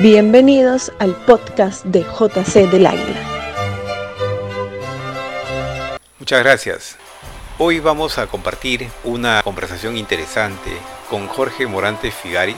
Bienvenidos 0.00 0.92
al 1.00 1.16
podcast 1.26 1.84
de 1.84 2.02
JC 2.02 2.70
del 2.70 2.86
Águila. 2.86 3.20
Muchas 6.20 6.44
gracias. 6.44 6.96
Hoy 7.58 7.80
vamos 7.80 8.16
a 8.18 8.28
compartir 8.28 8.88
una 9.02 9.42
conversación 9.42 9.96
interesante 9.96 10.70
con 11.10 11.26
Jorge 11.26 11.66
Morante 11.66 12.12
Figari, 12.12 12.54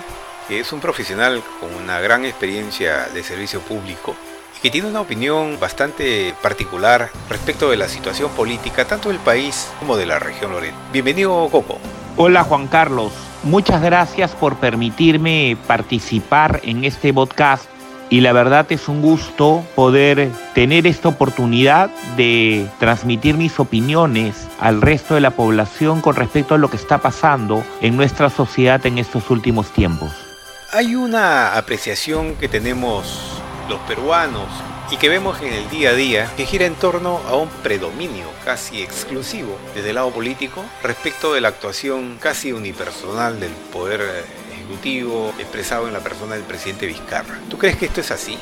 que 0.49 0.61
es 0.61 0.71
un 0.75 0.81
profesional 0.81 1.43
con 1.61 1.75
una 1.83 1.99
gran 2.01 2.27
experiencia 2.27 3.09
de 3.15 3.23
servicio 3.23 3.61
público 3.61 4.15
y 4.59 4.61
que 4.61 4.71
tiene 4.71 4.89
una 4.89 5.01
opinión 5.01 5.59
bastante 5.59 6.35
particular 6.43 7.09
respecto 7.31 7.71
de 7.71 7.79
la 7.79 7.89
situación 7.89 8.31
política 8.33 8.85
tanto 8.85 9.09
del 9.09 9.19
país 9.19 9.73
como 9.79 9.97
de 9.97 10.05
la 10.05 10.19
región 10.19 10.53
Loreto. 10.53 10.77
Bienvenido, 10.93 11.49
Coco. 11.51 11.79
Hola, 12.19 12.45
Juan 12.45 12.69
Carlos. 12.69 13.30
Muchas 13.43 13.81
gracias 13.81 14.33
por 14.33 14.57
permitirme 14.57 15.57
participar 15.67 16.61
en 16.63 16.85
este 16.85 17.15
podcast 17.15 17.65
y 18.11 18.21
la 18.21 18.35
verdad 18.35 18.67
es 18.71 18.87
un 18.87 19.01
gusto 19.01 19.65
poder 19.75 20.31
tener 20.53 20.87
esta 20.87 21.09
oportunidad 21.09 21.89
de 22.19 22.67
transmitir 22.79 23.37
mis 23.37 23.59
opiniones 23.59 24.47
al 24.59 24.83
resto 24.83 25.15
de 25.15 25.23
la 25.23 25.31
población 25.31 26.03
con 26.03 26.17
respecto 26.17 26.55
a 26.55 26.59
lo 26.59 26.69
que 26.69 26.77
está 26.77 26.99
pasando 26.99 27.65
en 27.81 27.97
nuestra 27.97 28.29
sociedad 28.29 28.85
en 28.85 28.99
estos 28.99 29.31
últimos 29.31 29.73
tiempos. 29.73 30.11
Hay 30.73 30.95
una 30.95 31.57
apreciación 31.57 32.35
que 32.35 32.49
tenemos 32.49 33.41
los 33.71 33.81
peruanos 33.81 34.49
y 34.91 34.97
que 34.97 35.09
vemos 35.09 35.41
en 35.41 35.53
el 35.53 35.71
día 35.71 35.91
a 35.91 35.95
día 35.95 36.31
que 36.37 36.47
gira 36.47 36.67
en 36.67 36.75
torno 36.75 37.21
a 37.29 37.37
un 37.37 37.49
predominio 37.63 38.27
casi 38.45 38.83
exclusivo 38.83 39.57
desde 39.75 39.91
el 39.91 39.95
lado 39.97 40.11
político 40.11 40.65
respecto 40.83 41.33
de 41.33 41.41
la 41.41 41.49
actuación 41.49 42.17
casi 42.21 42.53
unipersonal 42.53 43.39
del 43.39 43.53
poder 43.73 44.25
ejecutivo 44.53 45.33
expresado 45.39 45.87
en 45.87 45.93
la 45.93 46.01
persona 46.01 46.35
del 46.35 46.45
presidente 46.45 46.87
Vizcarra. 46.87 47.39
¿Tú 47.49 47.57
crees 47.59 47.77
que 47.77 47.87
esto 47.87 48.01
es 48.01 48.11
así? 48.11 48.37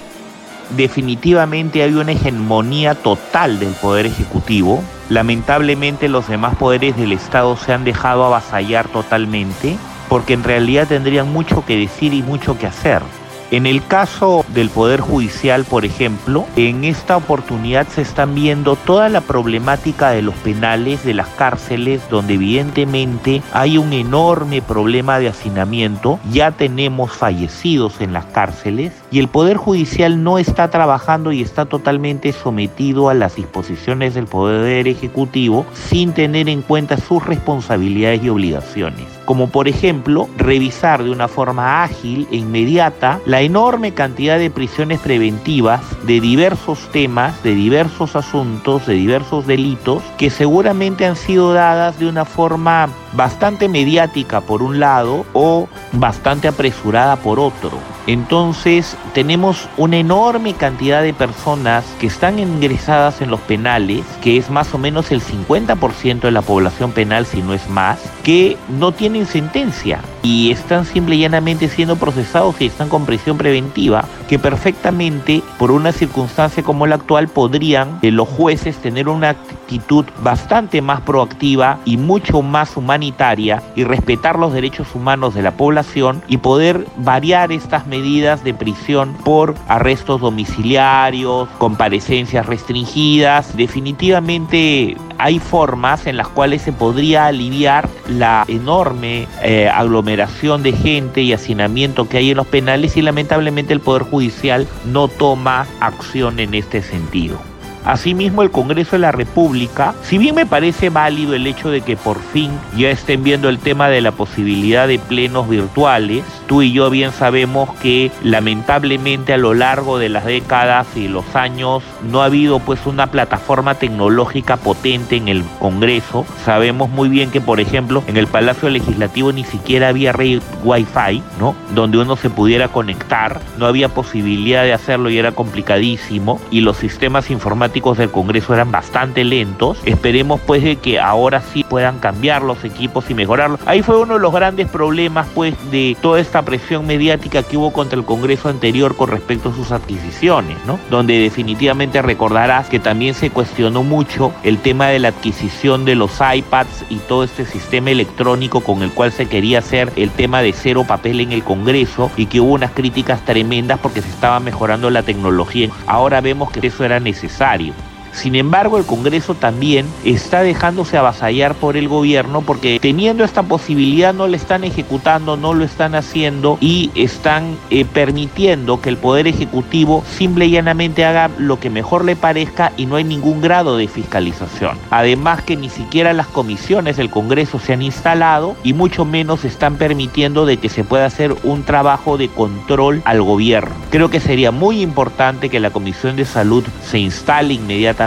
Definitivamente 0.77 1.83
hay 1.83 1.95
una 1.95 2.13
hegemonía 2.13 2.95
total 2.95 3.59
del 3.59 3.73
poder 3.75 4.07
ejecutivo. 4.07 4.83
Lamentablemente 5.09 6.09
los 6.09 6.29
demás 6.29 6.57
poderes 6.57 6.97
del 6.97 7.13
Estado 7.13 7.57
se 7.57 7.73
han 7.73 7.85
dejado 7.85 8.25
avasallar 8.25 8.89
totalmente 8.89 9.77
porque 10.09 10.35
en 10.35 10.45
realidad 10.45 10.89
tendrían 10.89 11.31
mucho 11.31 11.65
que 11.65 11.77
decir 11.77 12.13
y 12.15 12.23
mucho 12.23 12.59
que 12.59 12.67
hacer. 12.67 13.03
En 13.51 13.65
el 13.65 13.83
caso 13.83 14.45
del 14.49 14.69
Poder 14.69 15.01
Judicial, 15.01 15.65
por 15.65 15.87
ejemplo, 15.87 16.45
en 16.57 16.85
esta 16.85 17.17
oportunidad 17.17 17.89
se 17.89 18.03
están 18.03 18.35
viendo 18.35 18.77
toda 18.77 19.09
la 19.09 19.23
problemática 19.23 20.11
de 20.11 20.21
los 20.21 20.35
penales, 20.35 21.03
de 21.03 21.15
las 21.15 21.29
cárceles, 21.29 22.03
donde 22.11 22.35
evidentemente 22.35 23.41
hay 23.55 23.79
un 23.79 23.95
enorme 23.95 24.61
problema 24.61 25.19
de 25.19 25.29
hacinamiento. 25.29 26.21
Ya 26.31 26.51
tenemos 26.51 27.13
fallecidos 27.13 28.03
en 28.03 28.13
las 28.13 28.27
cárceles 28.27 28.93
y 29.11 29.19
el 29.19 29.29
Poder 29.29 29.57
Judicial 29.57 30.23
no 30.23 30.39
está 30.39 30.69
trabajando 30.69 31.33
y 31.33 31.41
está 31.41 31.65
totalmente 31.65 32.35
sometido 32.35 33.09
a 33.09 33.15
las 33.15 33.37
disposiciones 33.37 34.13
del 34.13 34.27
Poder 34.27 34.87
Ejecutivo 34.87 35.65
sin 35.73 36.13
tener 36.13 36.51
en 36.51 36.61
cuenta 36.61 36.99
sus 36.99 37.25
responsabilidades 37.25 38.23
y 38.23 38.29
obligaciones. 38.29 39.18
Como 39.29 39.51
por 39.51 39.69
ejemplo, 39.69 40.27
revisar 40.39 41.05
de 41.05 41.11
una 41.11 41.29
forma 41.29 41.83
ágil 41.85 42.27
e 42.33 42.37
inmediata 42.37 43.21
la 43.27 43.43
enorme 43.43 43.93
cantidad 43.93 44.39
de 44.39 44.51
prisiones 44.51 45.01
preventivas 45.01 45.83
de 46.07 46.19
diversos 46.19 46.89
temas, 46.93 47.43
de 47.43 47.55
diversos 47.55 48.17
asuntos, 48.17 48.87
de 48.87 48.95
diversos 48.95 49.47
delitos, 49.47 50.03
que 50.17 50.31
seguramente 50.31 51.05
han 51.05 51.17
sido 51.17 51.53
dadas 51.53 51.99
de 51.99 52.09
una 52.09 52.25
forma 52.25 52.89
bastante 53.13 53.69
mediática 53.69 54.41
por 54.41 54.63
un 54.63 54.81
lado 54.81 55.27
o 55.35 55.69
bastante 55.93 56.49
apresurada 56.49 57.17
por 57.17 57.39
otro. 57.39 57.98
Entonces 58.09 58.97
tenemos 59.13 59.69
una 59.77 59.99
enorme 59.99 60.55
cantidad 60.55 61.03
de 61.03 61.13
personas 61.13 61.85
que 62.01 62.07
están 62.07 62.39
ingresadas 62.39 63.21
en 63.21 63.31
los 63.31 63.41
penales, 63.41 64.03
que 64.23 64.39
es 64.39 64.49
más 64.49 64.73
o 64.73 64.79
menos 64.79 65.11
el 65.11 65.21
50% 65.21 66.21
de 66.21 66.31
la 66.31 66.41
población 66.41 66.93
penal, 66.93 67.27
si 67.27 67.43
no 67.43 67.53
es 67.53 67.69
más, 67.69 68.01
que 68.23 68.57
no 68.71 68.93
tienen 68.93 69.27
sentencia 69.27 70.01
y 70.23 70.51
están 70.51 70.87
simple 70.87 71.17
y 71.17 71.21
llanamente 71.21 71.69
siendo 71.69 71.97
procesados 71.97 72.59
y 72.61 72.67
están 72.67 72.89
con 72.89 73.05
prisión 73.05 73.37
preventiva, 73.37 74.07
que 74.27 74.39
perfectamente 74.39 75.43
por 75.59 75.71
una 75.71 75.93
circunstancia 75.93 76.63
como 76.63 76.87
la 76.87 76.95
actual 76.95 77.29
podrían 77.29 77.99
eh, 78.01 78.11
los 78.11 78.27
jueces 78.27 78.79
tener 78.79 79.11
una 79.11 79.31
actitud 79.31 80.07
bastante 80.23 80.81
más 80.81 81.03
proactiva 81.03 81.79
y 81.85 81.99
mucho 81.99 82.41
más 82.41 82.75
humanitaria 82.79 83.63
y 83.77 83.85
respetar 83.85 84.39
los 84.39 84.55
derechos 84.55 84.95
humanos 84.95 85.35
de 85.35 85.43
la 85.43 85.53
población 85.53 86.23
y 86.27 86.39
poder 86.39 86.87
variar 86.97 87.53
estas 87.53 87.87
medidas 87.87 87.98
de 88.03 88.55
prisión 88.55 89.15
por 89.25 89.55
arrestos 89.67 90.21
domiciliarios, 90.21 91.49
comparecencias 91.59 92.47
restringidas. 92.47 93.57
Definitivamente 93.57 94.97
hay 95.19 95.39
formas 95.41 96.07
en 96.07 96.17
las 96.17 96.29
cuales 96.29 96.63
se 96.63 96.73
podría 96.73 97.27
aliviar 97.27 97.89
la 98.09 98.45
enorme 98.47 99.27
eh, 99.43 99.69
aglomeración 99.69 100.63
de 100.63 100.73
gente 100.73 101.23
y 101.23 101.33
hacinamiento 101.33 102.09
que 102.09 102.19
hay 102.19 102.31
en 102.31 102.37
los 102.37 102.47
penales 102.47 102.97
y 102.97 103.03
lamentablemente 103.03 103.73
el 103.73 103.81
Poder 103.81 104.03
Judicial 104.03 104.69
no 104.87 105.09
toma 105.09 105.67
acción 105.81 106.39
en 106.39 106.55
este 106.55 106.83
sentido. 106.83 107.48
Asimismo, 107.89 108.43
el 108.43 108.51
Congreso 108.51 108.97
de 108.97 108.99
la 108.99 109.13
República, 109.13 109.95
si 110.03 110.19
bien 110.19 110.35
me 110.35 110.45
parece 110.45 110.91
válido 110.91 111.33
el 111.33 111.47
hecho 111.47 111.71
de 111.71 111.81
que 111.81 111.97
por 111.97 112.21
fin 112.21 112.51
ya 112.77 112.91
estén 112.91 113.25
viendo 113.25 113.49
el 113.49 113.59
tema 113.59 113.89
de 113.89 114.03
la 114.03 114.13
posibilidad 114.13 114.87
de 114.87 114.99
plenos 114.99 115.49
virtuales, 115.49 116.23
tú 116.47 116.61
y 116.61 116.73
yo 116.73 116.91
bien 116.91 117.13
sabemos 117.13 117.71
que 117.77 118.11
lamentablemente 118.23 119.33
a 119.33 119.39
lo 119.39 119.55
largo 119.55 119.99
de 119.99 120.11
las 120.11 120.27
décadas 120.27 120.87
y 120.97 121.09
los 121.09 121.35
años 121.35 121.83
no 122.11 122.21
ha 122.21 122.27
habido 122.27 122.59
pues 122.59 122.85
una 122.85 123.07
plataforma 123.07 123.77
tecnológica 123.77 124.59
potente 124.59 125.17
en 125.17 125.29
el 125.29 125.43
Congreso. 125.59 126.27
Sabemos 126.45 126.91
muy 126.91 127.09
bien 127.09 127.31
que 127.31 127.41
por 127.41 127.59
ejemplo 127.59 128.05
en 128.07 128.19
el 128.19 128.27
Palacio 128.27 128.69
Legislativo 128.69 129.33
ni 129.33 129.45
siquiera 129.45 129.89
había 129.89 130.13
red 130.13 130.43
Wi-Fi, 130.63 131.23
¿no? 131.41 131.57
Donde 131.75 131.97
uno 131.97 132.17
se 132.17 132.29
pudiera 132.29 132.69
conectar, 132.69 133.41
no 133.57 133.65
había 133.65 133.89
posibilidad 133.89 134.65
de 134.65 134.75
hacerlo 134.75 135.09
y 135.09 135.17
era 135.17 135.33
complicadísimo 135.33 136.39
y 136.51 136.61
los 136.61 136.77
sistemas 136.77 137.31
informáticos 137.31 137.78
del 137.79 138.11
Congreso 138.11 138.53
eran 138.55 138.71
bastante 138.71 139.25
lentos. 139.25 139.79
Esperemos 139.85 140.41
pues 140.41 140.63
de 140.63 140.77
que 140.77 140.99
ahora 140.99 141.41
sí 141.41 141.65
puedan 141.65 141.99
cambiar 142.01 142.43
los 142.43 142.65
equipos 142.65 143.09
y 143.09 143.15
mejorarlos. 143.15 143.61
Ahí 143.67 143.83
fue 143.83 143.99
uno 143.99 144.15
de 144.15 144.21
los 144.21 144.33
grandes 144.33 144.69
problemas 144.69 145.27
pues 145.35 145.55
de 145.71 145.97
toda 146.03 146.21
esta 146.21 146.43
presión 146.43 146.87
mediática 146.87 147.43
que 147.43 147.57
hubo 147.57 147.73
contra 147.73 147.99
el 147.99 148.05
Congreso 148.05 148.49
anterior 148.49 148.97
con 148.97 149.11
respecto 149.11 149.51
a 149.51 149.55
sus 149.55 149.71
adquisiciones, 149.71 150.59
¿no? 150.67 150.79
Donde 150.91 151.19
definitivamente 151.19 152.03
recordarás 152.03 152.69
que 152.69 152.81
también 152.81 153.15
se 153.15 153.31
cuestionó 153.31 153.85
mucho 153.85 154.33
el 154.43 154.59
tema 154.59 154.89
de 154.89 154.99
la 154.99 155.09
adquisición 155.09 155.85
de 155.85 155.95
los 155.95 156.19
iPads 156.21 156.85
y 156.91 156.97
todo 156.97 157.25
este 157.25 157.47
sistema 157.47 157.91
electrónico 157.91 158.61
con 158.61 158.83
el 158.83 158.91
cual 158.91 159.13
se 159.13 159.27
quería 159.27 159.61
hacer 159.61 159.93
el 159.97 160.11
tema 160.11 160.43
de 160.43 160.53
cero 160.53 160.85
papel 160.87 161.21
en 161.21 161.33
el 161.33 161.45
Congreso 161.45 162.11
y 162.17 162.27
que 162.27 162.41
hubo 162.41 162.53
unas 162.55 162.73
críticas 162.73 163.25
tremendas 163.25 163.79
porque 163.79 164.03
se 164.03 164.09
estaba 164.09 164.41
mejorando 164.41 164.91
la 164.91 165.03
tecnología. 165.03 165.71
Ahora 165.87 166.21
vemos 166.21 166.51
que 166.51 166.67
eso 166.67 166.85
era 166.85 166.99
necesario. 167.01 167.58
value. 167.59 167.98
Sin 168.13 168.35
embargo, 168.35 168.79
el 168.79 168.85
Congreso 168.85 169.35
también 169.35 169.87
está 170.05 170.43
dejándose 170.43 170.97
avasallar 170.97 171.55
por 171.55 171.77
el 171.77 171.89
gobierno 171.89 172.43
porque 172.43 172.79
teniendo 172.81 173.25
esta 173.25 173.43
posibilidad 173.43 174.15
no 174.15 174.27
lo 174.27 174.37
están 174.37 174.65
ejecutando, 174.65 175.37
no 175.37 175.55
lo 175.55 175.65
están 175.65 175.95
haciendo 175.95 176.59
y 176.61 176.91
están 176.95 177.57
eh, 177.71 177.85
permitiendo 177.85 178.81
que 178.81 178.89
el 178.89 178.97
Poder 178.97 179.27
Ejecutivo 179.27 180.03
simple 180.17 180.47
y 180.47 180.53
llanamente 180.53 181.05
haga 181.05 181.31
lo 181.39 181.61
que 181.61 181.71
mejor 181.71 182.05
le 182.05 182.17
parezca 182.17 182.73
y 182.77 182.87
no 182.87 182.97
hay 182.97 183.05
ningún 183.05 183.41
grado 183.41 183.77
de 183.77 183.89
fiscalización. 183.89 184.79
Además 184.91 185.43
que 185.43 185.57
ni 185.57 185.69
siquiera 185.69 186.13
las 186.13 186.27
comisiones 186.27 186.97
del 186.97 187.11
Congreso 187.11 187.59
se 187.59 187.73
han 187.73 187.83
instalado 187.83 188.57
y 188.65 188.73
mucho 188.73 189.05
menos 189.05 189.45
están 189.45 189.77
permitiendo 189.77 190.47
de 190.47 190.57
que 190.57 190.69
se 190.69 190.85
pueda 190.85 191.07
hacer 191.07 191.35
un 191.43 191.63
trabajo 191.63 192.17
de 192.17 192.29
control 192.29 193.03
al 193.05 193.23
gobierno. 193.23 193.75
Creo 193.91 194.11
que 194.11 194.21
sería 194.21 194.51
muy 194.51 194.83
importante 194.83 195.49
que 195.49 195.61
la 195.61 195.71
Comisión 195.71 196.17
de 196.17 196.25
Salud 196.25 196.65
se 196.83 196.99
instale 196.99 197.55
inmediatamente 197.55 197.98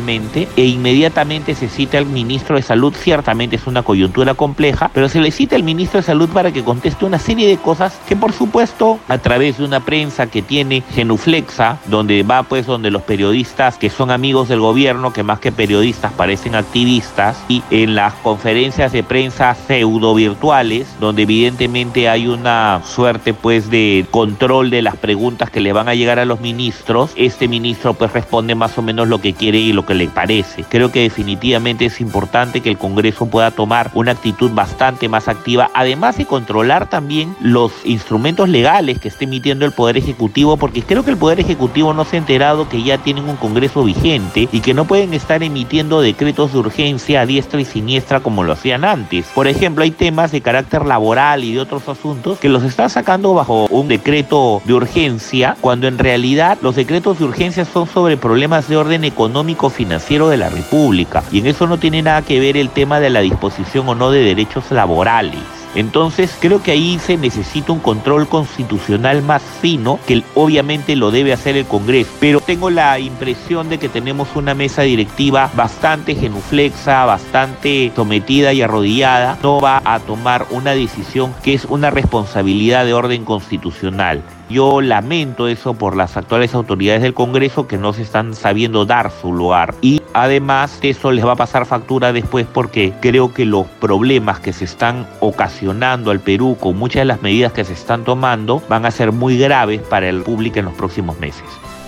e 0.56 0.66
inmediatamente 0.66 1.54
se 1.54 1.68
cita 1.68 1.98
al 1.98 2.06
ministro 2.06 2.56
de 2.56 2.62
Salud. 2.62 2.94
Ciertamente 2.96 3.58
es 3.58 3.68
una 3.68 3.84
coyuntura 3.84 4.36
compleja, 4.36 4.90
pero 4.94 5.10
se 5.10 5.20
le 5.20 5.32
cita 5.32 5.58
al 5.58 5.64
ministro 5.64 6.00
de 6.00 6.06
Salud 6.06 6.30
para 6.30 6.52
que 6.52 6.64
conteste 6.64 7.06
una 7.06 7.20
serie 7.20 7.48
de 7.48 7.58
cosas 7.58 8.00
que 8.08 8.16
por 8.16 8.32
supuesto 8.32 9.00
a 9.10 9.18
través 9.18 9.58
de 9.58 9.66
una 9.66 9.82
prensa 9.82 10.28
que 10.28 10.42
tiene 10.42 10.84
genuflexa, 10.94 11.80
donde 11.88 12.24
va 12.24 12.44
pues 12.44 12.66
donde 12.66 12.90
los 12.90 13.02
periodistas 13.02 13.78
que 13.78 13.90
son 13.90 14.12
amigos 14.12 14.48
del 14.48 14.62
gobierno, 14.62 15.12
que 15.12 15.24
más 15.24 15.40
que 15.40 15.52
periodistas 15.52 16.14
parecen 16.14 16.56
activistas, 16.56 17.44
y 17.50 17.62
en 17.70 17.96
las 17.96 18.14
conferencias 18.16 18.94
de 18.94 19.04
prensa 19.04 19.56
pseudo 19.56 20.16
virtuales, 20.16 20.88
donde 21.00 21.24
evidentemente 21.24 22.08
hay 22.08 22.28
una 22.28 22.82
suerte 22.86 23.34
pues 23.34 23.70
de 23.70 24.06
control 24.10 24.70
de 24.70 24.82
las 24.82 24.96
preguntas 24.96 25.50
que 25.50 25.60
le 25.60 25.74
van 25.74 25.90
a 25.90 25.96
llegar 25.96 26.20
a 26.20 26.26
los 26.26 26.40
ministros, 26.40 27.12
este 27.16 27.48
ministro 27.48 27.94
pues 27.94 28.14
responde 28.14 28.56
más 28.56 28.78
o 28.78 28.82
menos 28.82 29.08
lo 29.08 29.20
que 29.20 29.34
quiere 29.34 29.58
y 29.58 29.74
lo 29.74 29.81
lo 29.81 29.86
que 29.88 29.95
le 29.95 30.07
parece. 30.07 30.63
Creo 30.63 30.92
que 30.92 31.01
definitivamente 31.01 31.86
es 31.86 32.01
importante 32.01 32.62
que 32.62 32.69
el 32.69 32.78
Congreso 32.78 33.25
pueda 33.25 33.50
tomar 33.50 33.89
una 33.95 34.12
actitud 34.12 34.51
bastante 34.51 35.10
más 35.10 35.28
activa, 35.28 35.72
además 35.74 36.18
de 36.18 36.25
controlar 36.25 36.88
también 36.88 37.36
los 37.42 37.72
instrumentos 37.83 38.48
legales 38.48 39.00
que 39.00 39.07
esté 39.07 39.25
emitiendo 39.25 39.66
el 39.66 39.72
Poder 39.72 39.98
Ejecutivo, 39.98 40.57
porque 40.57 40.83
creo 40.83 41.04
que 41.04 41.12
el 41.12 41.18
Poder 41.18 41.39
Ejecutivo 41.39 41.94
no 41.94 42.06
se 42.06 42.16
ha 42.16 42.19
enterado 42.19 42.69
que 42.69 42.83
ya 42.83 43.00
tienen 43.00 43.28
un 43.28 43.38
Congreso 43.38 43.83
vigente 43.83 44.48
y 44.51 44.60
que 44.60 44.75
no 44.75 44.86
pueden 44.86 45.16
estar 45.16 45.42
emitiendo 45.42 46.01
decretos 46.01 46.54
de 46.54 46.60
urgencia 46.60 47.22
a 47.22 47.25
diestra 47.25 47.60
y 47.60 47.66
siniestra 47.66 48.19
como 48.19 48.44
lo 48.44 48.54
hacían 48.54 48.86
antes. 48.86 49.25
Por 49.33 49.48
ejemplo, 49.48 49.83
hay 49.83 49.92
temas 49.92 50.31
de 50.31 50.42
carácter 50.42 50.86
laboral 50.86 51.44
y 51.44 51.54
de 51.54 51.60
otros 51.60 51.89
asuntos 51.89 52.38
que 52.38 52.50
los 52.50 52.63
está 52.63 52.88
sacando 52.88 53.33
bajo 53.33 53.66
un 53.72 53.88
decreto 53.88 54.62
de 54.66 54.74
urgencia, 54.74 55.57
cuando 55.60 55.88
en 55.88 55.98
realidad 55.98 56.60
los 56.62 56.75
decretos 56.75 57.18
de 57.18 57.25
urgencia 57.25 57.66
son 57.66 57.88
sobre 57.88 58.18
problemas 58.18 58.68
de 58.68 58.78
orden 58.78 59.04
económico 59.04 59.70
financiero 59.71 60.29
de 60.29 60.38
la 60.38 60.50
República. 60.50 61.23
Y 61.31 61.39
en 61.39 61.47
eso 61.47 61.68
no 61.68 61.77
tiene 61.77 62.01
nada 62.01 62.21
que 62.21 62.39
ver 62.39 62.57
el 62.57 62.69
tema 62.69 63.00
de 63.00 63.09
la 63.09 63.21
disposición 63.21 63.88
o 63.89 63.95
no 63.95 64.12
de 64.12 64.21
derechos 64.21 64.71
laborales. 64.71 65.39
Entonces 65.73 66.35
creo 66.39 66.62
que 66.62 66.71
ahí 66.71 67.00
se 67.00 67.18
necesita 67.18 67.71
un 67.71 67.79
control 67.79 68.27
constitucional 68.27 69.21
más 69.21 69.41
fino, 69.62 70.00
que 70.06 70.21
obviamente 70.35 70.95
lo 70.95 71.12
debe 71.12 71.31
hacer 71.31 71.56
el 71.56 71.65
Congreso. 71.65 72.12
Pero 72.19 72.41
tengo 72.41 72.69
la 72.69 73.00
impresión 73.00 73.69
de 73.69 73.77
que 73.77 73.88
tenemos 73.88 74.35
una 74.35 74.53
mesa 74.53 74.81
directiva 74.81 75.50
bastante 75.56 76.15
genuflexa, 76.15 77.06
bastante 77.06 77.91
sometida 77.95 78.51
y 78.53 78.62
arrodillada. 78.62 79.38
No 79.41 79.62
va 79.62 79.81
a 79.85 80.00
tomar 80.00 80.45
una 80.50 80.71
decisión 80.71 81.33
que 81.41 81.53
es 81.53 81.65
una 81.65 81.89
responsabilidad 81.89 82.85
de 82.85 82.94
orden 82.94 83.23
constitucional. 83.23 84.21
Yo 84.51 84.81
lamento 84.81 85.48
eso 85.48 85.75
por 85.75 85.95
las 85.95 86.18
actuales 86.18 86.53
autoridades 86.53 87.01
del 87.01 87.13
Congreso 87.13 87.68
que 87.68 87.77
no 87.77 87.94
se 87.94 88.01
están 88.01 88.33
sabiendo 88.33 88.86
dar 88.86 89.09
su 89.09 89.31
lugar. 89.31 89.75
Y 89.80 90.01
además 90.13 90.77
eso 90.81 91.13
les 91.13 91.25
va 91.25 91.33
a 91.33 91.38
pasar 91.38 91.65
factura 91.65 92.12
después 92.12 92.45
porque 92.51 92.94
creo 93.01 93.33
que 93.33 93.45
los 93.45 93.65
problemas 93.68 94.42
que 94.42 94.51
se 94.51 94.65
están 94.65 95.07
ocasionando 95.21 96.12
al 96.12 96.19
Perú 96.19 96.57
con 96.59 96.77
muchas 96.77 97.01
de 97.01 97.06
las 97.06 97.21
medidas 97.21 97.53
que 97.53 97.63
se 97.63 97.71
están 97.71 98.03
tomando 98.03 98.62
van 98.68 98.86
a 98.86 98.92
ser 98.92 99.13
muy 99.13 99.38
graves 99.38 99.80
para 99.81 100.09
el 100.09 100.21
público 100.24 100.59
en 100.59 100.65
los 100.65 100.74
próximos 100.74 101.18
meses. 101.19 101.45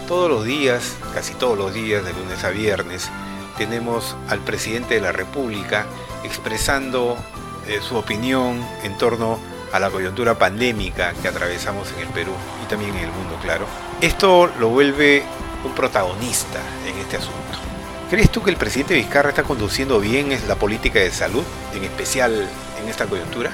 Todos 0.08 0.30
los 0.30 0.46
días, 0.46 0.96
casi 1.14 1.34
todos 1.34 1.58
los 1.58 1.74
días, 1.74 2.06
de 2.06 2.14
lunes 2.14 2.46
a 2.46 2.50
viernes, 2.50 3.12
tenemos 3.58 4.16
al 4.30 4.40
presidente 4.40 4.96
de 4.96 5.02
la 5.02 5.12
República 5.12 5.86
expresando 6.24 7.18
eh, 7.68 7.80
su 7.82 7.98
opinión 7.98 8.66
en 8.84 8.98
torno 8.98 9.34
a 9.34 9.53
a 9.74 9.80
la 9.80 9.90
coyuntura 9.90 10.38
pandémica 10.38 11.14
que 11.22 11.28
atravesamos 11.28 11.92
en 11.94 12.08
el 12.08 12.14
Perú 12.14 12.32
y 12.64 12.68
también 12.68 12.96
en 12.96 13.06
el 13.06 13.12
mundo, 13.12 13.38
claro. 13.42 13.66
Esto 14.00 14.50
lo 14.60 14.70
vuelve 14.70 15.24
un 15.66 15.74
protagonista 15.74 16.60
en 16.88 16.98
este 17.00 17.18
asunto. 17.18 17.40
¿Crees 18.10 18.30
tú 18.30 18.44
que 18.44 18.52
el 18.52 18.58
presidente 18.58 18.94
Vizcarra 18.94 19.30
está 19.30 19.44
conduciendo 19.44 20.00
bien 20.00 20.30
la 20.48 20.56
política 20.56 21.00
de 21.00 21.10
salud, 21.10 21.44
en 21.74 21.84
especial 21.84 22.48
en 22.82 22.88
esta 22.88 23.08
coyuntura? 23.08 23.52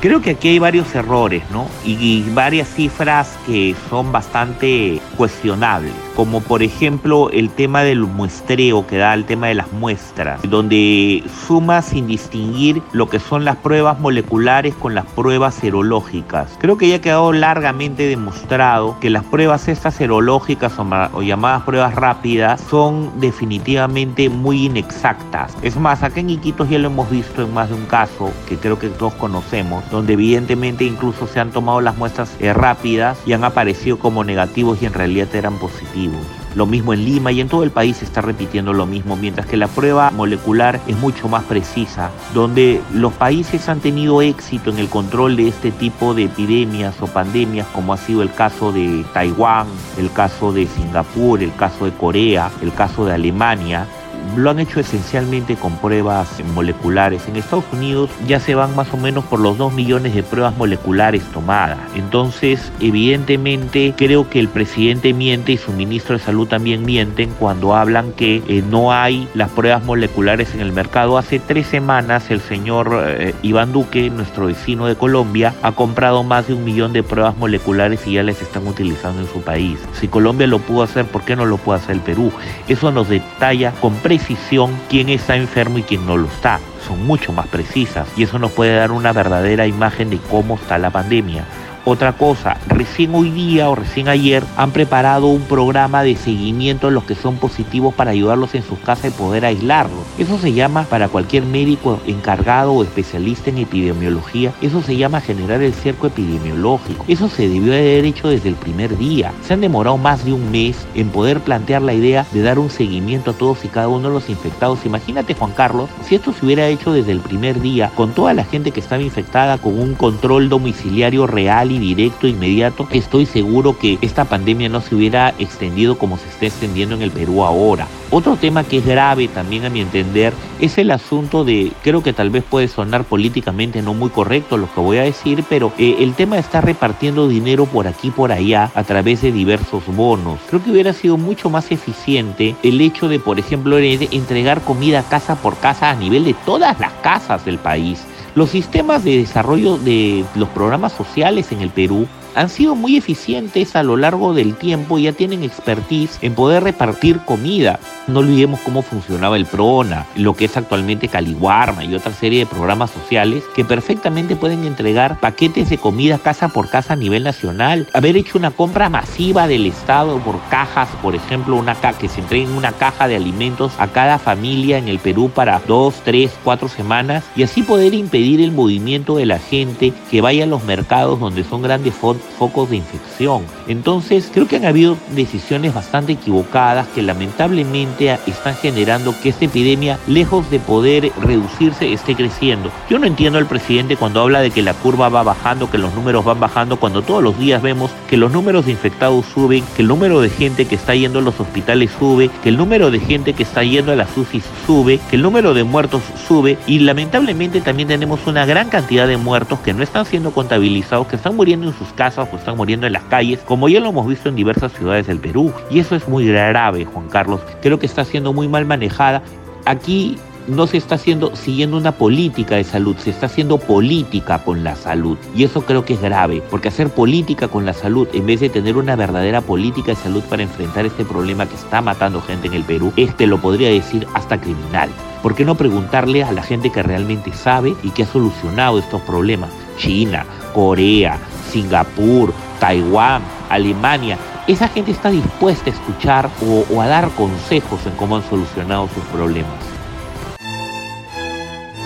Creo 0.00 0.22
que 0.22 0.30
aquí 0.30 0.48
hay 0.48 0.58
varios 0.58 0.94
errores, 0.94 1.42
¿no? 1.50 1.66
Y, 1.84 2.24
varias 2.30 2.68
cifras 2.68 3.36
que 3.44 3.74
son 3.90 4.12
bastante 4.12 4.98
cuestionables, 5.18 5.92
como 6.16 6.40
por 6.40 6.62
ejemplo 6.62 7.28
el 7.30 7.50
tema 7.50 7.82
del 7.82 8.00
muestreo 8.00 8.86
que 8.86 8.96
da 8.96 9.12
el 9.12 9.26
tema 9.26 9.48
de 9.48 9.54
las 9.54 9.70
muestras, 9.72 10.40
donde 10.48 11.22
suma 11.46 11.82
sin 11.82 12.06
distinguir 12.06 12.82
lo 12.92 13.10
que 13.10 13.20
son 13.20 13.44
las 13.44 13.56
pruebas 13.56 14.00
moleculares 14.00 14.74
con 14.74 14.94
las 14.94 15.04
pruebas 15.04 15.54
serológicas. 15.56 16.56
Creo 16.58 16.78
que 16.78 16.88
ya 16.88 16.96
ha 16.96 17.00
quedado 17.00 17.32
largamente 17.34 18.06
demostrado 18.06 18.96
que 19.00 19.10
las 19.10 19.24
pruebas 19.24 19.68
estas 19.68 19.96
serológicas 19.96 20.78
o, 20.78 20.86
o 21.12 21.22
llamadas 21.22 21.62
pruebas 21.64 21.94
rápidas 21.94 22.62
son 22.70 23.20
definitivamente 23.20 24.30
muy 24.30 24.64
inexactas. 24.66 25.54
Es 25.60 25.76
más, 25.76 26.02
acá 26.02 26.20
en 26.20 26.30
Iquitos 26.30 26.70
ya 26.70 26.78
lo 26.78 26.86
hemos 26.86 27.10
visto 27.10 27.42
en 27.42 27.52
más 27.52 27.68
de 27.68 27.74
un 27.74 27.84
caso 27.84 28.32
que 28.48 28.56
creo 28.56 28.78
que 28.78 28.88
todos 28.88 29.12
conocemos 29.14 29.89
donde 29.90 30.14
evidentemente 30.14 30.84
incluso 30.84 31.26
se 31.26 31.40
han 31.40 31.50
tomado 31.50 31.80
las 31.80 31.96
muestras 31.96 32.30
eh, 32.40 32.52
rápidas 32.52 33.18
y 33.26 33.32
han 33.32 33.44
aparecido 33.44 33.98
como 33.98 34.24
negativos 34.24 34.80
y 34.82 34.86
en 34.86 34.94
realidad 34.94 35.34
eran 35.34 35.58
positivos. 35.58 36.20
Lo 36.54 36.66
mismo 36.66 36.92
en 36.92 37.04
Lima 37.04 37.30
y 37.30 37.40
en 37.40 37.48
todo 37.48 37.62
el 37.62 37.70
país 37.70 37.98
se 37.98 38.04
está 38.04 38.20
repitiendo 38.22 38.72
lo 38.72 38.84
mismo, 38.84 39.16
mientras 39.16 39.46
que 39.46 39.56
la 39.56 39.68
prueba 39.68 40.10
molecular 40.10 40.80
es 40.88 40.96
mucho 40.98 41.28
más 41.28 41.44
precisa, 41.44 42.10
donde 42.34 42.80
los 42.92 43.12
países 43.12 43.68
han 43.68 43.78
tenido 43.78 44.20
éxito 44.20 44.70
en 44.70 44.78
el 44.78 44.88
control 44.88 45.36
de 45.36 45.46
este 45.48 45.70
tipo 45.70 46.12
de 46.12 46.24
epidemias 46.24 47.00
o 47.00 47.06
pandemias, 47.06 47.68
como 47.68 47.92
ha 47.92 47.96
sido 47.96 48.22
el 48.22 48.32
caso 48.32 48.72
de 48.72 49.04
Taiwán, 49.14 49.68
el 49.96 50.10
caso 50.10 50.52
de 50.52 50.66
Singapur, 50.66 51.40
el 51.40 51.54
caso 51.54 51.84
de 51.84 51.92
Corea, 51.92 52.50
el 52.62 52.72
caso 52.72 53.04
de 53.04 53.14
Alemania, 53.14 53.86
lo 54.36 54.50
han 54.50 54.58
hecho 54.58 54.80
esencialmente 54.80 55.56
con 55.56 55.76
pruebas 55.76 56.28
moleculares. 56.54 57.26
En 57.28 57.36
Estados 57.36 57.64
Unidos 57.72 58.10
ya 58.26 58.40
se 58.40 58.54
van 58.54 58.74
más 58.76 58.92
o 58.92 58.96
menos 58.96 59.24
por 59.24 59.40
los 59.40 59.58
2 59.58 59.72
millones 59.72 60.14
de 60.14 60.22
pruebas 60.22 60.56
moleculares 60.56 61.22
tomadas. 61.32 61.78
Entonces, 61.94 62.72
evidentemente, 62.80 63.94
creo 63.96 64.28
que 64.28 64.40
el 64.40 64.48
presidente 64.48 65.12
miente 65.12 65.52
y 65.52 65.56
su 65.56 65.72
ministro 65.72 66.16
de 66.16 66.22
Salud 66.22 66.46
también 66.46 66.84
mienten 66.84 67.30
cuando 67.38 67.74
hablan 67.74 68.12
que 68.12 68.42
eh, 68.48 68.62
no 68.68 68.92
hay 68.92 69.28
las 69.34 69.50
pruebas 69.50 69.84
moleculares 69.84 70.54
en 70.54 70.60
el 70.60 70.72
mercado. 70.72 71.18
Hace 71.18 71.38
tres 71.38 71.66
semanas 71.66 72.30
el 72.30 72.40
señor 72.40 72.90
eh, 73.06 73.34
Iván 73.42 73.72
Duque, 73.72 74.10
nuestro 74.10 74.46
vecino 74.46 74.86
de 74.86 74.96
Colombia, 74.96 75.54
ha 75.62 75.72
comprado 75.72 76.22
más 76.22 76.48
de 76.48 76.54
un 76.54 76.64
millón 76.64 76.92
de 76.92 77.02
pruebas 77.02 77.36
moleculares 77.36 78.06
y 78.06 78.14
ya 78.14 78.22
les 78.22 78.42
están 78.42 78.66
utilizando 78.66 79.22
en 79.22 79.28
su 79.28 79.40
país. 79.42 79.78
Si 80.00 80.08
Colombia 80.08 80.46
lo 80.46 80.58
pudo 80.58 80.82
hacer, 80.82 81.04
¿por 81.04 81.22
qué 81.22 81.36
no 81.36 81.46
lo 81.46 81.56
puede 81.56 81.80
hacer 81.80 81.96
el 81.96 82.00
Perú? 82.00 82.32
Eso 82.68 82.90
nos 82.90 83.08
detalla 83.08 83.72
con 83.80 83.94
precisión 84.10 84.76
quién 84.88 85.08
está 85.08 85.36
enfermo 85.36 85.78
y 85.78 85.84
quién 85.84 86.04
no 86.04 86.16
lo 86.16 86.26
está. 86.26 86.58
Son 86.84 87.06
mucho 87.06 87.32
más 87.32 87.46
precisas 87.46 88.08
y 88.16 88.24
eso 88.24 88.40
nos 88.40 88.50
puede 88.50 88.74
dar 88.74 88.90
una 88.90 89.12
verdadera 89.12 89.68
imagen 89.68 90.10
de 90.10 90.18
cómo 90.18 90.56
está 90.56 90.78
la 90.78 90.90
pandemia. 90.90 91.44
Otra 91.86 92.12
cosa, 92.12 92.58
recién 92.68 93.14
hoy 93.14 93.30
día 93.30 93.70
o 93.70 93.74
recién 93.74 94.08
ayer 94.08 94.44
han 94.58 94.70
preparado 94.70 95.28
un 95.28 95.40
programa 95.40 96.02
de 96.02 96.14
seguimiento 96.14 96.88
de 96.88 96.92
los 96.92 97.04
que 97.04 97.14
son 97.14 97.36
positivos 97.36 97.94
para 97.94 98.10
ayudarlos 98.10 98.54
en 98.54 98.62
sus 98.62 98.78
casas 98.80 99.06
y 99.06 99.18
poder 99.18 99.46
aislarlos. 99.46 100.04
Eso 100.18 100.38
se 100.38 100.52
llama 100.52 100.84
para 100.84 101.08
cualquier 101.08 101.44
médico 101.44 101.98
encargado 102.06 102.72
o 102.72 102.82
especialista 102.82 103.48
en 103.48 103.58
epidemiología, 103.58 104.52
eso 104.60 104.82
se 104.82 104.96
llama 104.96 105.22
generar 105.22 105.62
el 105.62 105.72
cerco 105.72 106.06
epidemiológico. 106.06 107.04
Eso 107.08 107.28
se 107.28 107.48
debió 107.48 107.72
haber 107.72 108.04
hecho 108.04 108.28
desde 108.28 108.50
el 108.50 108.56
primer 108.56 108.98
día. 108.98 109.32
Se 109.42 109.54
han 109.54 109.62
demorado 109.62 109.96
más 109.96 110.24
de 110.26 110.34
un 110.34 110.50
mes 110.50 110.76
en 110.94 111.08
poder 111.08 111.40
plantear 111.40 111.80
la 111.80 111.94
idea 111.94 112.26
de 112.32 112.42
dar 112.42 112.58
un 112.58 112.68
seguimiento 112.68 113.30
a 113.30 113.34
todos 113.34 113.64
y 113.64 113.68
cada 113.68 113.88
uno 113.88 114.08
de 114.08 114.14
los 114.14 114.28
infectados. 114.28 114.84
Imagínate 114.84 115.34
Juan 115.34 115.52
Carlos, 115.52 115.88
si 116.02 116.14
esto 116.14 116.34
se 116.34 116.44
hubiera 116.44 116.66
hecho 116.66 116.92
desde 116.92 117.12
el 117.12 117.20
primer 117.20 117.60
día, 117.62 117.90
con 117.94 118.12
toda 118.12 118.34
la 118.34 118.44
gente 118.44 118.70
que 118.70 118.80
estaba 118.80 119.02
infectada, 119.02 119.56
con 119.56 119.78
un 119.78 119.94
control 119.94 120.50
domiciliario 120.50 121.26
real 121.26 121.69
y 121.70 121.78
directo, 121.78 122.26
inmediato, 122.26 122.88
estoy 122.90 123.26
seguro 123.26 123.78
que 123.78 123.98
esta 124.00 124.24
pandemia 124.24 124.68
no 124.68 124.80
se 124.80 124.94
hubiera 124.94 125.34
extendido 125.38 125.98
como 125.98 126.18
se 126.18 126.28
está 126.28 126.46
extendiendo 126.46 126.94
en 126.94 127.02
el 127.02 127.10
Perú 127.10 127.44
ahora. 127.44 127.86
Otro 128.10 128.36
tema 128.36 128.64
que 128.64 128.78
es 128.78 128.86
grave 128.86 129.28
también 129.28 129.64
a 129.64 129.70
mi 129.70 129.80
entender 129.80 130.32
es 130.60 130.78
el 130.78 130.90
asunto 130.90 131.44
de, 131.44 131.72
creo 131.82 132.02
que 132.02 132.12
tal 132.12 132.30
vez 132.30 132.42
puede 132.42 132.68
sonar 132.68 133.04
políticamente 133.04 133.82
no 133.82 133.94
muy 133.94 134.10
correcto 134.10 134.56
lo 134.56 134.72
que 134.72 134.80
voy 134.80 134.98
a 134.98 135.02
decir, 135.02 135.44
pero 135.48 135.72
eh, 135.78 135.96
el 136.00 136.14
tema 136.14 136.38
estar 136.38 136.64
repartiendo 136.64 137.28
dinero 137.28 137.66
por 137.66 137.86
aquí 137.86 138.10
por 138.10 138.32
allá 138.32 138.70
a 138.74 138.84
través 138.84 139.22
de 139.22 139.32
diversos 139.32 139.84
bonos. 139.86 140.40
Creo 140.48 140.62
que 140.62 140.70
hubiera 140.70 140.92
sido 140.92 141.16
mucho 141.16 141.50
más 141.50 141.70
eficiente 141.70 142.56
el 142.62 142.80
hecho 142.80 143.08
de, 143.08 143.20
por 143.20 143.38
ejemplo, 143.38 143.78
entregar 143.78 144.62
comida 144.62 145.02
casa 145.02 145.36
por 145.36 145.56
casa 145.58 145.90
a 145.90 145.94
nivel 145.94 146.24
de 146.24 146.34
todas 146.34 146.78
las 146.80 146.92
casas 146.94 147.44
del 147.44 147.58
país 147.58 148.04
los 148.34 148.50
sistemas 148.50 149.04
de 149.04 149.18
desarrollo 149.18 149.78
de 149.78 150.24
los 150.34 150.48
programas 150.50 150.92
sociales 150.92 151.52
en 151.52 151.60
el 151.60 151.70
Perú 151.70 152.06
han 152.34 152.48
sido 152.48 152.74
muy 152.74 152.96
eficientes 152.96 153.76
a 153.76 153.82
lo 153.82 153.96
largo 153.96 154.32
del 154.34 154.54
tiempo 154.54 154.98
y 154.98 155.02
ya 155.02 155.12
tienen 155.12 155.42
expertise 155.42 156.18
en 156.22 156.34
poder 156.34 156.62
repartir 156.62 157.18
comida. 157.20 157.80
No 158.06 158.20
olvidemos 158.20 158.60
cómo 158.60 158.82
funcionaba 158.82 159.36
el 159.36 159.46
PRONA, 159.46 160.06
lo 160.16 160.34
que 160.34 160.44
es 160.44 160.56
actualmente 160.56 161.08
Caliguarma 161.08 161.84
y 161.84 161.94
otra 161.94 162.12
serie 162.12 162.40
de 162.40 162.46
programas 162.46 162.90
sociales 162.90 163.44
que 163.54 163.64
perfectamente 163.64 164.36
pueden 164.36 164.64
entregar 164.64 165.18
paquetes 165.20 165.70
de 165.70 165.78
comida 165.78 166.18
casa 166.18 166.48
por 166.48 166.68
casa 166.68 166.92
a 166.92 166.96
nivel 166.96 167.24
nacional. 167.24 167.88
Haber 167.94 168.16
hecho 168.16 168.38
una 168.38 168.50
compra 168.50 168.88
masiva 168.88 169.46
del 169.46 169.66
Estado 169.66 170.18
por 170.18 170.40
cajas, 170.50 170.88
por 171.02 171.14
ejemplo, 171.14 171.56
una 171.56 171.76
que 171.98 172.08
se 172.08 172.20
entreguen 172.20 172.52
una 172.52 172.72
caja 172.72 173.08
de 173.08 173.16
alimentos 173.16 173.72
a 173.78 173.88
cada 173.88 174.18
familia 174.18 174.78
en 174.78 174.88
el 174.88 174.98
Perú 174.98 175.30
para 175.34 175.60
dos, 175.66 175.94
tres, 176.04 176.30
cuatro 176.44 176.68
semanas 176.68 177.24
y 177.34 177.42
así 177.42 177.62
poder 177.62 177.94
impedir 177.94 178.40
el 178.40 178.52
movimiento 178.52 179.16
de 179.16 179.26
la 179.26 179.38
gente 179.38 179.92
que 180.10 180.20
vaya 180.20 180.44
a 180.44 180.46
los 180.46 180.64
mercados 180.64 181.18
donde 181.18 181.42
son 181.42 181.62
grandes 181.62 181.94
fondos 181.94 182.19
focos 182.38 182.70
de 182.70 182.76
infección. 182.76 183.42
Entonces, 183.68 184.30
creo 184.32 184.48
que 184.48 184.56
han 184.56 184.64
habido 184.64 184.96
decisiones 185.14 185.74
bastante 185.74 186.12
equivocadas 186.12 186.88
que 186.88 187.02
lamentablemente 187.02 188.18
están 188.26 188.54
generando 188.54 189.14
que 189.22 189.30
esta 189.30 189.44
epidemia, 189.44 189.98
lejos 190.06 190.50
de 190.50 190.60
poder 190.60 191.12
reducirse, 191.20 191.92
esté 191.92 192.14
creciendo. 192.14 192.70
Yo 192.88 192.98
no 192.98 193.06
entiendo 193.06 193.38
al 193.38 193.46
presidente 193.46 193.96
cuando 193.96 194.20
habla 194.20 194.40
de 194.40 194.50
que 194.50 194.62
la 194.62 194.74
curva 194.74 195.08
va 195.08 195.22
bajando, 195.22 195.70
que 195.70 195.78
los 195.78 195.94
números 195.94 196.24
van 196.24 196.40
bajando, 196.40 196.78
cuando 196.78 197.02
todos 197.02 197.22
los 197.22 197.38
días 197.38 197.62
vemos 197.62 197.90
que 198.08 198.16
los 198.16 198.32
números 198.32 198.66
de 198.66 198.72
infectados 198.72 199.26
suben, 199.26 199.64
que 199.76 199.82
el 199.82 199.88
número 199.88 200.20
de 200.20 200.30
gente 200.30 200.66
que 200.66 200.74
está 200.74 200.94
yendo 200.94 201.18
a 201.18 201.22
los 201.22 201.38
hospitales 201.40 201.90
sube, 201.98 202.30
que 202.42 202.48
el 202.48 202.56
número 202.56 202.90
de 202.90 203.00
gente 203.00 203.34
que 203.34 203.42
está 203.42 203.62
yendo 203.62 203.92
a 203.92 203.96
las 203.96 204.16
UCI 204.16 204.42
sube, 204.66 205.00
que 205.10 205.16
el 205.16 205.22
número 205.22 205.54
de 205.54 205.64
muertos 205.64 206.02
sube 206.26 206.58
y 206.66 206.80
lamentablemente 206.80 207.60
también 207.60 207.88
tenemos 207.88 208.26
una 208.26 208.46
gran 208.46 208.68
cantidad 208.68 209.06
de 209.06 209.16
muertos 209.16 209.60
que 209.60 209.72
no 209.72 209.82
están 209.82 210.06
siendo 210.06 210.32
contabilizados, 210.32 211.06
que 211.06 211.16
están 211.16 211.36
muriendo 211.36 211.66
en 211.66 211.76
sus 211.76 211.92
o 212.18 212.36
están 212.36 212.56
muriendo 212.56 212.86
en 212.86 212.92
las 212.92 213.04
calles, 213.04 213.40
como 213.40 213.68
ya 213.68 213.80
lo 213.80 213.90
hemos 213.90 214.06
visto 214.06 214.28
en 214.28 214.36
diversas 214.36 214.72
ciudades 214.72 215.06
del 215.06 215.18
Perú. 215.18 215.52
Y 215.70 215.78
eso 215.78 215.96
es 215.96 216.08
muy 216.08 216.26
grave, 216.26 216.84
Juan 216.84 217.08
Carlos. 217.08 217.40
Creo 217.62 217.78
que 217.78 217.86
está 217.86 218.04
siendo 218.04 218.32
muy 218.32 218.48
mal 218.48 218.66
manejada. 218.66 219.22
Aquí 219.64 220.16
no 220.46 220.66
se 220.66 220.76
está 220.76 220.96
haciendo 220.96 221.36
siguiendo 221.36 221.76
una 221.76 221.92
política 221.92 222.56
de 222.56 222.64
salud, 222.64 222.96
se 222.96 223.10
está 223.10 223.26
haciendo 223.26 223.58
política 223.58 224.42
con 224.42 224.64
la 224.64 224.74
salud. 224.74 225.16
Y 225.34 225.44
eso 225.44 225.62
creo 225.62 225.84
que 225.84 225.94
es 225.94 226.00
grave, 226.00 226.42
porque 226.50 226.68
hacer 226.68 226.90
política 226.90 227.48
con 227.48 227.66
la 227.66 227.72
salud 227.72 228.08
en 228.12 228.26
vez 228.26 228.40
de 228.40 228.48
tener 228.48 228.76
una 228.76 228.96
verdadera 228.96 229.40
política 229.40 229.92
de 229.92 229.96
salud 229.96 230.22
para 230.24 230.42
enfrentar 230.42 230.86
este 230.86 231.04
problema 231.04 231.46
que 231.46 231.54
está 231.54 231.80
matando 231.80 232.20
gente 232.20 232.48
en 232.48 232.54
el 232.54 232.64
Perú, 232.64 232.92
este 232.96 233.26
lo 233.26 233.40
podría 233.40 233.68
decir 233.68 234.06
hasta 234.14 234.40
criminal. 234.40 234.90
¿Por 235.22 235.34
qué 235.34 235.44
no 235.44 235.54
preguntarle 235.54 236.24
a 236.24 236.32
la 236.32 236.42
gente 236.42 236.72
que 236.72 236.82
realmente 236.82 237.32
sabe 237.32 237.74
y 237.82 237.90
que 237.90 238.04
ha 238.04 238.06
solucionado 238.06 238.78
estos 238.78 239.02
problemas? 239.02 239.50
China, 239.80 240.26
Corea, 240.52 241.18
Singapur, 241.50 242.32
Taiwán, 242.60 243.22
Alemania. 243.48 244.18
Esa 244.46 244.68
gente 244.68 244.90
está 244.90 245.10
dispuesta 245.10 245.70
a 245.70 245.72
escuchar 245.72 246.30
o, 246.42 246.80
a 246.80 246.86
dar 246.86 247.08
consejos 247.10 247.84
en 247.86 247.92
cómo 247.92 248.16
han 248.16 248.22
solucionado 248.28 248.88
sus 248.88 249.04
problemas. 249.04 249.50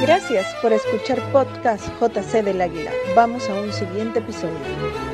Gracias 0.01 0.47
por 0.61 0.73
escuchar 0.73 1.21
podcast 1.33 1.89
JC 2.01 2.43
del 2.43 2.61
Águila. 2.61 2.91
Vamos 3.15 3.49
a 3.49 3.55
un 3.55 3.73
siguiente 3.73 4.19
episodio. 4.19 5.14